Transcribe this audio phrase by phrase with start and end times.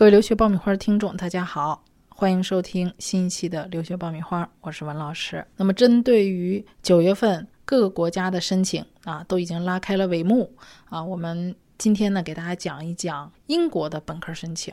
[0.00, 5.46] 各位留学爆米花的听众，大家好，欢迎收听新一期的留学爆米花，我是文老师。
[5.56, 10.50] 那么，针对于九月份各个国家的申请啊，都已经拉开了帷幕
[10.88, 14.72] 啊，我们今天呢，给大家讲一讲英国的本科申请。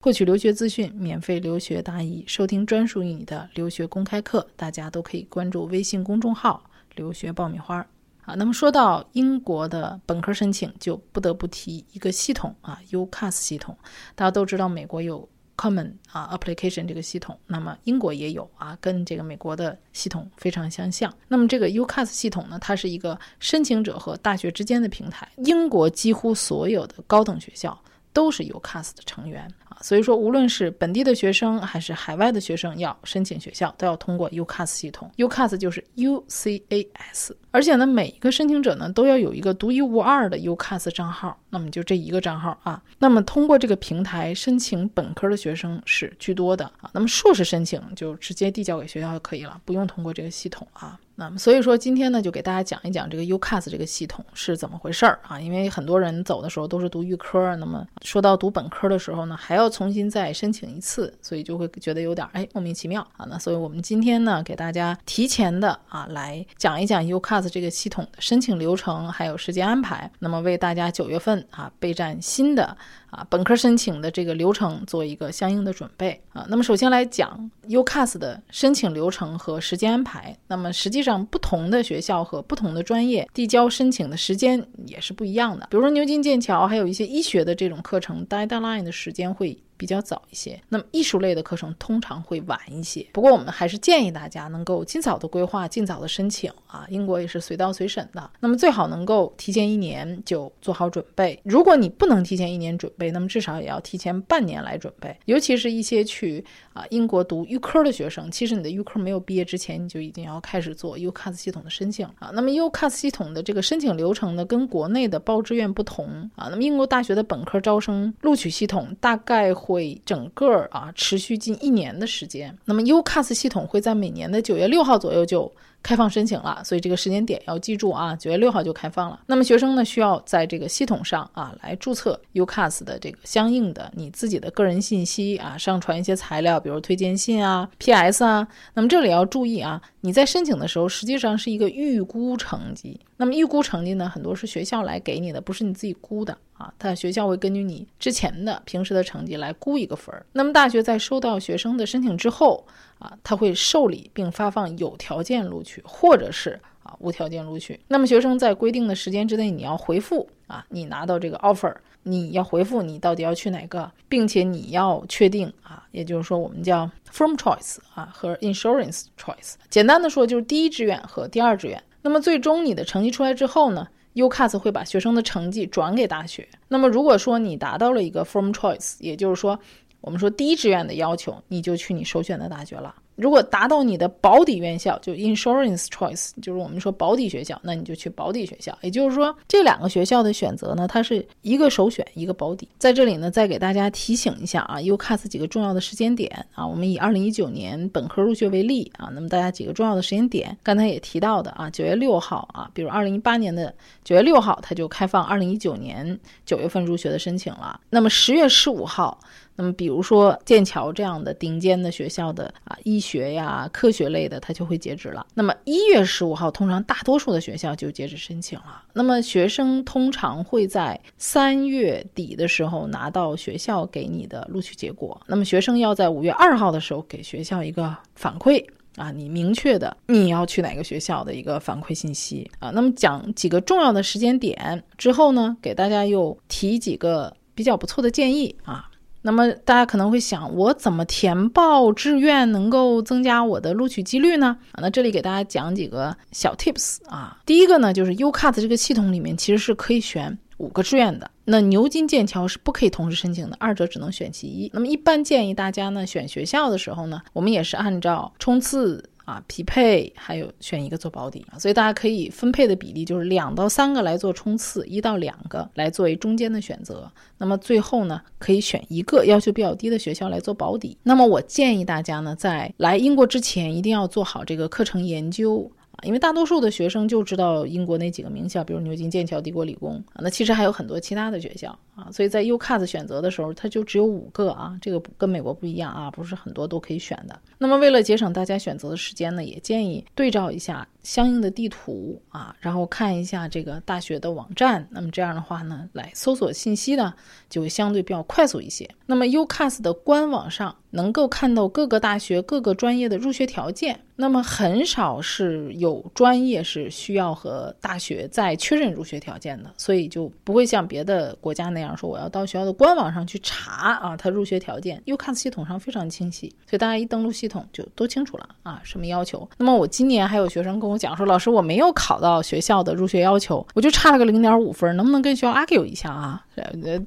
[0.00, 6.62] 获取留学资讯，免费留学答疑，收听专属于你的留学公开课，大家都可以关注微信公众号
[6.94, 7.84] “留学爆米花”
[8.24, 8.34] 啊。
[8.34, 13.76] 那么说到英国的本科申请，就不得不提一个系统啊，UCAS 系统。
[14.14, 21.12] 大家都知道，美国有 Common 啊 Application 这个系统，那么英国也有啊，跟这个美国的系统非常相像。
[21.26, 25.28] 那么这个 UCAS 系统呢，它是一个申请者和大学之间的平台。
[25.38, 27.76] 英国几乎所有的高等学校
[28.12, 29.50] 都是 UCAS 的成员。
[29.82, 35.10] 所以说，无论是本地的学生还是海外的学生，要申请学校都要通过 UCAS 系统。
[35.16, 41.38] UCAS 就是 UCAS，而且呢，每一个申请者呢都要有一个独一无二的 UCAS 账号。
[41.50, 42.82] 那么就这一个账号啊。
[42.98, 46.90] 那么通过这个平台申请本科的学生是居多的啊。
[46.92, 50.98] 那么硕士申请就直接递交给学校就可以了，不用通过这个系统啊。
[51.18, 55.40] 那么所以说今天呢，就给大家讲一讲这个 UCAS 这个系统是怎么回事儿啊？
[55.40, 63.26] 因为很多人走的时候都是读预科，那么说到读本科的时候呢，还要重新再申请一次，所以就会觉得有点哎莫名其妙啊。
[63.30, 72.76] 那所以我们今天呢，给大家提前的啊来讲一讲 UCAS 这个系统的申请流程还有时间安排，那么为大家九月份啊备战新的。
[73.10, 76.46] 啊，本科申请的这个流程做一个相应的准备啊。
[76.48, 80.36] 那么首先来讲 UCAS 的申请流程和时间安排。
[80.48, 85.66] 那么实际上，不同的学校和不同的专业递交申请的时间也是不一样的。
[85.70, 89.58] 比如说牛津、剑桥，还有一些医学的这种课程，deadline 的时间会。
[89.76, 93.06] 比较早一些，那么艺术类的课程通常会晚一些。
[93.12, 96.86] 不过我们还是建议大家能够尽早的规划，尽早的申请啊。
[96.88, 101.38] 英国也是随到随审的，那么最好能够提前一年就做好准备。
[101.44, 105.16] 如果你不能提前一年准备，那么至少也要提前半年来准备。
[105.26, 112.30] 尤其是一些去啊英国读预科的学生，其实你的预科没有毕业之前，你就已经要开始做 UCAS 系统的申请啊。
[112.32, 116.48] 那么 UCAS 系统的这个申请流程呢，跟国内的报志愿不同啊。
[116.48, 119.52] 那么英国大学的本科招生录取系统大概。
[119.66, 125.50] 会整个啊持续近一年的时间，那么 UCAS 系统会在每年的九月六号左右就。
[125.82, 129.20] 开放申请了，所以这个时间点要记住啊，九月六号就开放了。
[129.24, 138.48] 那么学生呢，需要在这个系统上啊来注册 UCAS 的这个相应的你自己的个人信息啊，上传一些材料，比如推荐信啊、PS 啊。
[138.74, 142.98] 那么这里要注意啊，你在申请的时候实际上是一个预估成绩。
[143.16, 146.72] 那么预估成绩呢，很多是学校来给你的，不是你自己估的啊。
[146.78, 150.24] 他学校会根据你之前的平时的成绩来估一个分儿。
[150.32, 152.66] 那么大学在收到学生的申请之后。
[152.98, 157.78] 啊，他会受理并发放有条件录取，或者是啊无条件录取。
[157.88, 161.74] 那么学生在规定的时间之内，你要回复啊，你拿到这个 offer，
[162.04, 169.56] 你要回复你到底要去哪个，并且你要确定啊，也就是说我们叫 firm choice 啊和 insurance choice。
[169.68, 171.82] 简单的说就是第一志愿和第二志愿。
[172.00, 173.86] 那么最终你的成绩出来之后呢
[174.16, 176.48] ，UCAS 会把学生的成绩转给大学。
[176.66, 179.58] 那么如果说你达到了一个 firm choice，也就是说。
[180.02, 182.94] 我们说第一志愿的要求，你就去你首选的大学了。
[183.16, 188.76] 如果达到你的保底院校，就 insurance choice，就是我们说保底学校，那你就去保底学校。
[188.82, 192.68] 也就是说，这两个学校的选择呢，它是一个首选，一个保底。
[192.78, 196.66] 在这里呢，再给大家提醒一下啊，UCAS 几个重要的时间点啊。
[196.66, 207.80] 我们以2019年本科入学为例啊，那么大家几个重要的时间点，刚才也提到的啊，九月六号啊，比如2018年的九月六号，它就开放2019年九月份入学的申请了。
[207.88, 209.18] 那么十月十五号。
[209.56, 215.26] 那么，比如说剑桥这样的顶尖的学校的啊，医学呀、科学类的，它就会截止了。
[215.34, 218.82] 那么一月十五号，通常大多数的学校就截止申请了。
[218.92, 225.20] 那么学生通常会在三月底的时候拿到学校给你的录取结果。
[225.26, 228.62] 那么学生要在五月二号的时候给学校一个反馈
[228.96, 232.70] 啊，你明确的你要去哪个学校的一个反馈信息啊。
[232.70, 238.90] 那么讲几个重要的时间点之后呢，给大家又提几个比较不错的建议啊。
[239.26, 244.56] 那么大家可能会想，我怎么填报志愿能够增加我的录取几率呢？
[244.70, 247.36] 啊，那这里给大家讲几个小 tips 啊。
[247.44, 251.28] 第一个呢，就是 UCAT 这个系统里面其实是可以选五个志愿的。
[251.44, 254.70] 那牛津、剑桥是不可以同时申请的，二者只能选其一。
[254.72, 259.10] 那么一般建议大家呢，选学校的时候呢，我们也是按照冲刺。
[259.26, 267.10] 啊，匹配还有选一个做保底啊，所以大家可以分配的比例就是两到三个来做冲刺，一到两个来作为中间的选择。
[267.36, 270.96] 那么最后呢，可以选一个要求比较低的学校来做保底。
[271.02, 275.70] 那么我建议大家呢，在来英国之前一定要做好这个课程研究。
[276.02, 287.40] 因为大多数的学生就知道英国那几个名校，比如牛津、剑桥、帝国理工啊，那其实还有很多其他的学校啊，所以在 UCAS 选择的时候，它就只有五个啊，这个跟美国不一样啊，不是很多都可以选的。
[287.58, 297.14] 那么为了节省大家选择的时间呢，也建议对照一下相应的地图啊，然后看一下这个大学的网站，那么这样的话呢，来搜索信息呢，
[297.48, 298.90] 就会相对比较快速一些。
[299.06, 304.00] 那么 UCAS 的官网上能够看到各个大学各个专业的入学条件。
[304.18, 319.46] 那么很少是有专业是需要和大学再确认入学条件的，所以就不会像别的国家那样说我要到学校的官网上去查啊，它入学条件 UCAS 系统上非常清晰，所以大家一登录系统就都清楚了啊，什么要求。
[319.58, 326.40] 那么我今年还有学生跟我讲说，老师我没有考到学校的入学要求，我就差了个零点五分，能不能跟学校 argue 一下啊？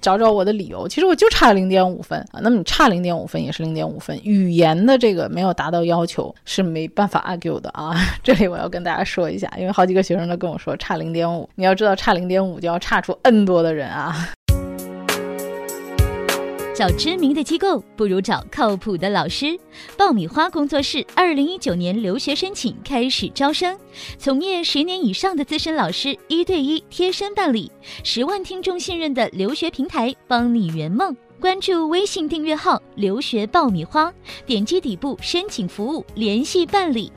[0.02, 0.88] 找找我的理由。
[0.88, 6.90] 其实我就差零点五分啊，那么你差零点五分也是零点五分，语言的这个没有达到要求是没。
[6.96, 14.14] 办法 argue 的啊， 这里我要跟大家说一下，因为好几个学生都跟我说差零点五，你要知道差零点五就要差出 n 多的人啊。
[16.80, 19.60] 找知名的机构不如找靠谱的老师。
[19.98, 23.78] 爆米花工作室二零一九年留学申请开始招生，
[24.18, 27.70] 从业十年以上的资深老师一对一贴身办理，
[28.06, 31.14] 十万听众信任的留学平台，帮你圆梦。
[31.42, 34.14] 关注微信订阅号“留学爆米花”，
[34.48, 37.12] 点击底部申请服务联系办理。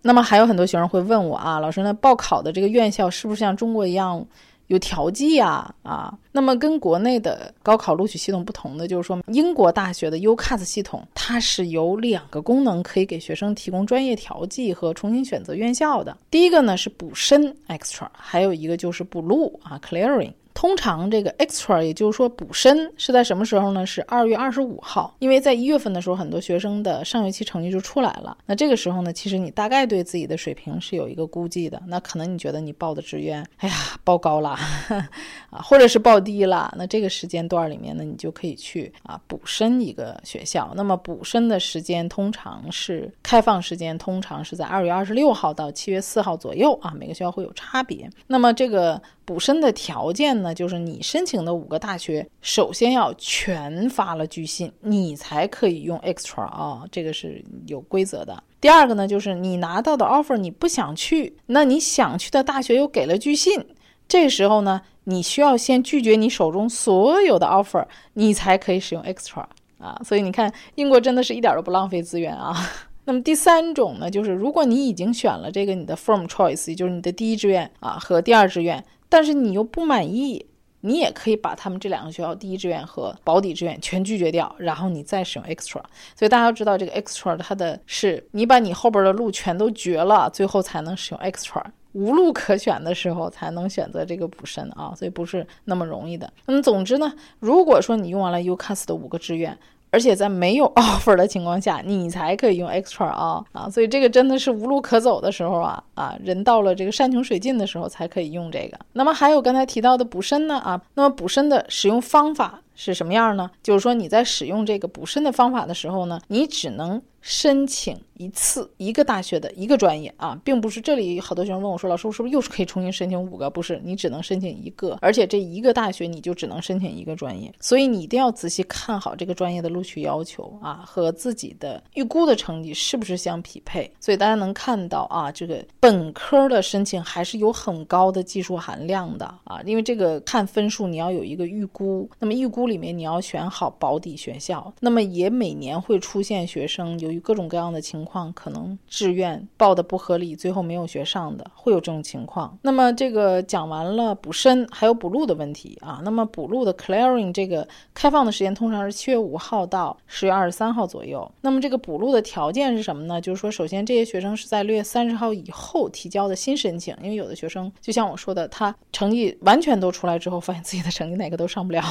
[0.00, 4.26] 那么还有很多学生会问我啊，老师，那报考的这个院校是不是像中国一样？
[4.70, 16.16] 有调剂呀，啊，那么跟国内的高考录取系统不同的就是说，英国大学的 UCAS 系统，它是有两个功能可以给学生提供专业调剂和重新选择院校的。
[16.30, 20.32] 第一个呢是补申 extra，还有一个就是补录啊 clearing。
[20.52, 23.86] 通常这个 extra，也就是说补申是在什么时候呢？
[23.86, 28.36] 是二月二十五号，因为在一月份的时候，很多学生的上学期成绩就出来了。
[28.46, 31.80] 那这个时候呢，其实你大概对自己的水平是有一个估计的。
[31.86, 33.74] 那可能你觉得你报的志愿，哎呀，
[34.04, 34.50] 报高了
[35.50, 36.72] 啊，或者是报低了。
[36.76, 40.72] 那这个时间段里面呢，你就可以去啊补申一个学校。
[40.74, 48.10] 那么补申的时间通常是开放时间，通常是在二月二十六号到七月四号左右啊，每个学校会有差别。
[48.26, 49.00] 那么这个。
[49.30, 58.42] 补申的条件呢，就是你申请的五个大学，首先要全发了拒信，你才可以用 extra 啊，这个是有规则的。
[58.60, 63.64] 第二个呢，就是你拿到的 offer 你不想去，那你想去的大学又给了拒信，
[64.08, 69.44] 这时候呢，你需要先拒绝你手中所有的 offer，你才可以使用 extra
[69.78, 69.96] 啊。
[70.04, 72.52] 所以你看，英国真的是一点都不浪费资源啊。
[73.06, 78.84] 那么第三种呢，就是如果你已经选了这个你的 firm choice，也就是你的第一志愿啊和第二志愿。
[79.10, 80.46] 但是你又不满意，
[80.80, 85.82] 你也可以把他们这两个学校第一志愿和保底志愿全拒绝掉，然后你再使用 extra。
[86.16, 91.62] 所以大家要知道，这个 extra 它的是你把你后边的路全都绝了，最后才能使用 extra，
[91.92, 96.32] 无路可选的时候才能选择这个补申啊，所以不是那么容易的。
[96.46, 99.58] 那么总之呢，如果说你用完了 UCAS 的五个志愿，
[99.90, 108.78] 而且在没有 offer 的情况下，你才可以用 extra 啊啊，所以这个真的是无路可走的时候啊啊，人到了这个山穷水尽的时候才可以用这个。
[108.92, 113.50] 那么还有刚才提到的补申呢啊，那么补申的使用方法是什么样呢？
[113.62, 117.02] 就是说你在使用这个补申的方法的时候呢，你只能。
[117.22, 123.50] 申请一次一个大学的一个专业啊，并不是这里好多学生问我说，老师我是不是又是可以重新申请五个？
[123.50, 133.92] 不是，你只能申请一个，而且这一个大学你就只能申请一个专业，所以你一定要仔细看好这个专业的录取要求啊和自己的预估的成绩是不是相匹配。
[134.00, 147.10] 所以大家能看到啊，这个本科的申请还是有很高的技术含量的啊，因为这个看分数你要有一个预估，那么预估里面你要选好保底学校，那么也每年会出现学生由。
[147.10, 152.56] 于各种各样的情况，可能志愿报的不合理，最后没有学上的，会有这种情况。
[152.62, 156.00] 那么这个讲完了补申，还有补录的问题啊。
[156.04, 161.28] 那么补录的 clearing 这个开放的时间通常是七月五号到十月二十三号左右。
[161.40, 163.20] 那么这个补录的条件是什么呢？
[163.20, 171.82] 就是说，首先这些学生是在六月三十号以后提交的新申请，因为有的学生就像我说的，他成绩完全都出来之后，发现自己的成绩哪个都上不了，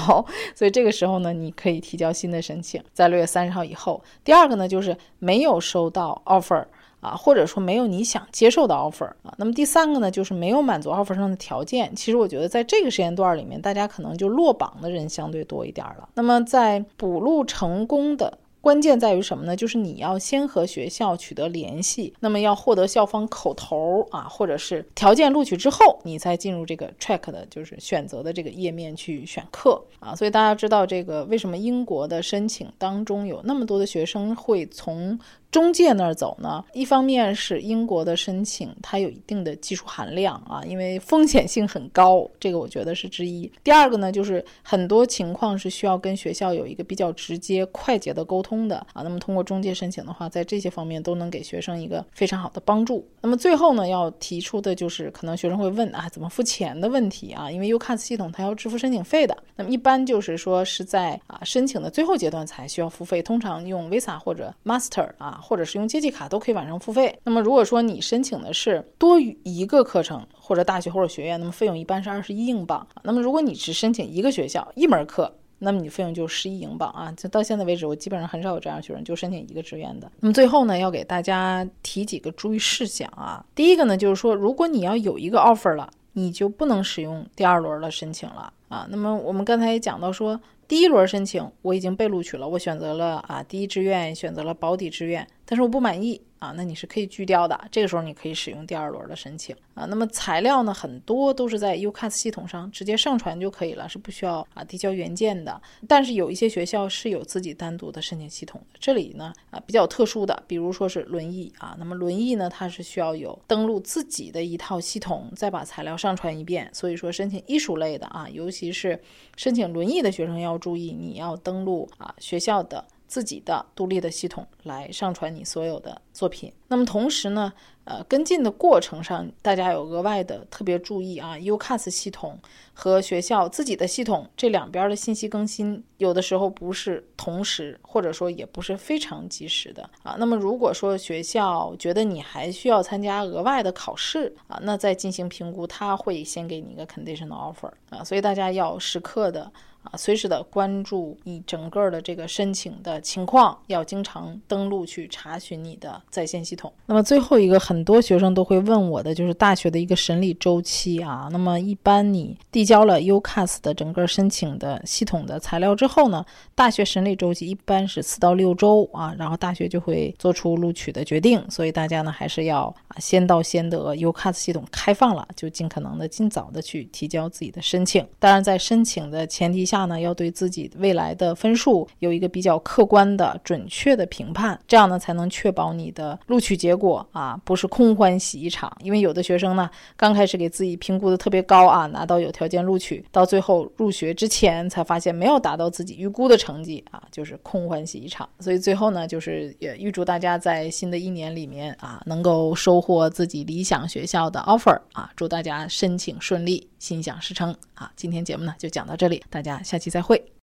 [0.56, 4.02] 所以这个时候呢，你可以提交新的申请，在六月三十号以后。
[4.24, 6.66] 第二个呢，就是没有收到 offer
[7.02, 9.34] 啊，或者说没有你想接受的 offer 啊。
[9.38, 11.96] 那么第三个呢，就是没有满足 offer 上的条件。
[11.96, 16.10] 其实我觉得在这个时间段里面，大家可能就落榜的人相对多一点了。
[16.14, 18.38] 那么在补录成功的。
[18.62, 19.56] 关键在于什么呢？
[19.56, 30.16] 就是你要先和学校取得联系，那么要获得校方口头啊，或者是条件录取之后，你再进入这个 track 的，就是选择的这个页面去选课啊。
[30.16, 35.18] 所以大家知道这个为什么英国的申请当中有那么多的学生会从。
[35.52, 43.52] 中介那儿走呢，一方面是英国的申请，它有一定的技术含量啊，因为风险性很高，这个我觉得是之一。
[43.64, 49.02] 第二个呢，就是很多情况是需要跟学校有一个比较直接、快捷的沟通的啊。
[49.02, 53.08] 那么通过中介申请的话，在这些方面都能给学生一个非常好的帮助。
[53.20, 57.50] 那么最后呢，要提出的就是可能学生会问啊，怎么付钱的问题啊？
[57.50, 65.38] 因为 UCAS 系统它要支付申请费的，那么一般就是说是在啊申请的最后阶段才需要付费，通常用 Visa 或者 Master 啊。
[65.42, 67.18] 或者是用借记卡都可以晚上付费。
[67.24, 72.86] 那么如果说你申请的是多于一个课程或者大学或者学院，那么费用一般是二十一英镑。
[73.04, 77.12] 那么如果你只申请一个学校一门课，那么你费用就十一英镑啊。
[77.14, 80.12] 就到现在为止，我基本上很少有这样学生就申请一个志愿的。
[80.20, 83.46] 那么最后呢，要给大家提几个注意事项啊。
[83.56, 88.88] 第一个呢，就是说如果你要有一个 offer 了，你就不能使用第二轮的申请了啊。
[88.90, 90.40] 那么我们刚才也讲到说。
[90.70, 96.22] 第一轮申请我已经被录取了，我选择了啊第一志愿，选择了保底志愿，但是我不满意。
[96.40, 97.60] 啊，那你是可以拒掉的。
[97.70, 99.84] 这个时候你可以使用第二轮的申请啊。
[99.90, 105.62] 那么材料呢，很多都是在 UCAS 系统上直接上传就可以了，是不需要啊递交原件的。
[105.86, 108.80] 但是有一些学校是有自己单独的申请系统的。
[108.80, 116.70] 这里呢啊比较特殊的，比如说是轮椅啊，那么轮椅呢它是需要有登录自己的一套系统，再把材料上传一遍。
[116.74, 118.98] 所以说申请艺术类的啊，尤其是
[119.36, 122.86] 申请轮椅的学生要注意，你要登录啊学校的。
[123.10, 126.54] 自己的独立的系统来上传你所有的作品。
[126.68, 127.52] 那么同时呢，
[127.84, 131.36] 呃，跟进的过程上，大家有额外的特别注意啊。
[131.36, 132.38] UCAS 系统
[132.72, 140.16] 和学校自己的系统这两边的信息更新，有的时候不是同时，或者说也不是非常及时的啊。
[140.20, 148.04] 那么如果说学校觉得你还需要参加额外的考试啊，那再进行评估，他会先给你一个 conditional offer 啊。
[148.04, 149.52] 所以大家要时刻的。
[149.84, 156.72] 啊，随时的关注你整个的这个申请的情况，要经常登录去查询你的在线系统。
[156.86, 161.30] 那么最后一个，很多学生都会问我的就是大学的一个审理周期啊。
[161.32, 171.42] 那么一般你递交了 UCAS 的整个申请的系统的材料之后呢，大学审理周期一般是四到六周啊，然后大学就会做出录取的决定。
[171.50, 178.06] 所以大家呢还是要啊先到先得，UCAS 系统开放了就尽可能的尽早的去提交自己的申请。
[178.20, 179.69] 当然在申请的前提。
[179.70, 188.76] 下呢，要对自己未来的分数有一个比较客观的、准确的评判，这样呢才能确保你的录取结果啊不是空欢喜一场。
[188.82, 198.28] 因为有的学生呢，刚开始给自己评估的特别高啊，拿到有条件录取，到最后入学之前才发现没有达到自己预估的成绩啊，就是空欢喜一场。
[198.40, 207.92] 所以最后呢，就是也预祝大家在新的一年里面啊，能够收获自己理想学校的 offer 啊，祝大家申请顺利，心想事成啊。
[207.96, 209.59] 今天节目呢就讲到这里，大家。
[209.64, 210.39] 下期再会。